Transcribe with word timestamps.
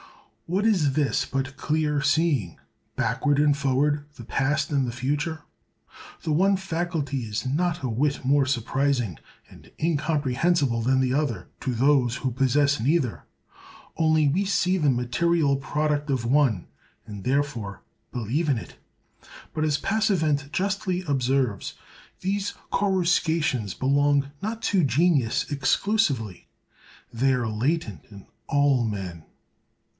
What 0.47 0.65
is 0.65 0.93
this 0.93 1.25
but 1.25 1.55
clear 1.57 2.01
seeing, 2.01 2.57
backward 2.97 3.37
and 3.39 3.55
forward, 3.55 4.03
the 4.15 4.25
past 4.25 4.69
and 4.71 4.85
the 4.85 4.91
future? 4.91 5.43
The 6.23 6.33
one 6.33 6.57
faculty 6.57 7.19
is 7.19 7.45
not 7.45 7.83
a 7.83 7.87
whit 7.87 8.25
more 8.25 8.45
surprising 8.45 9.17
and 9.47 9.71
incomprehensible 9.81 10.81
than 10.81 10.99
the 10.99 11.13
other, 11.13 11.47
to 11.61 11.73
those 11.73 12.17
who 12.17 12.31
possess 12.31 12.81
neither; 12.81 13.23
only 13.95 14.27
we 14.27 14.43
see 14.43 14.77
the 14.77 14.89
material 14.89 15.55
product 15.55 16.09
of 16.09 16.25
one, 16.25 16.67
and 17.05 17.23
therefore 17.23 17.83
believe 18.11 18.49
in 18.49 18.57
it. 18.57 18.75
But, 19.53 19.63
as 19.63 19.77
Passavent 19.77 20.51
justly 20.51 21.03
observes, 21.07 21.75
these 22.21 22.55
coruscations 22.71 23.73
belong 23.75 24.31
not 24.41 24.61
to 24.63 24.83
genius 24.83 25.49
exclusively—they 25.49 27.31
are 27.33 27.47
latent 27.47 28.03
in 28.09 28.25
all 28.47 28.83
men. 28.83 29.23